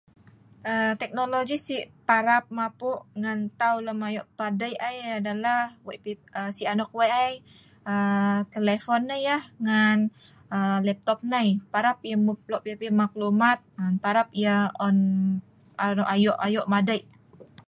um 0.71 0.91
Teknologi 1.01 1.57
sik 1.67 1.83
parap 2.07 2.43
mapu' 2.57 2.97
ngan 3.21 3.39
tau 3.59 3.75
lem 3.85 3.99
ayo 4.09 4.21
padei 4.39 4.73
ai 4.87 4.97
ada 5.17 5.33
lah 5.45 5.63
sik 6.55 6.69
anok 6.73 6.91
weik 6.97 7.13
ai 7.25 7.33
um 7.91 8.37
telefon 8.53 9.01
nai 9.09 9.21
yeh 9.27 9.43
ngan 9.65 9.97
um 10.55 10.79
laptop 10.87 11.19
nai. 11.33 11.47
parap 11.73 11.97
yeh 12.09 12.19
mup 12.25 12.39
lok 12.51 12.63
pipi 12.65 12.87
maklumat 13.01 13.59
larap 14.03 14.27
yeh 14.43 14.61
on 14.85 14.97
arok 15.85 16.09
ayo' 16.15 16.37
ayo' 16.47 16.69
madei 16.73 16.99